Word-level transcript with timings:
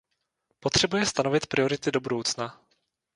Potřebuje 0.59 1.05
stanovit 1.05 1.47
priority 1.47 1.91
do 1.91 1.99
budoucna. 1.99 2.61